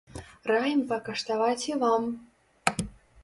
[0.51, 2.03] Раім пакаштаваць і вам.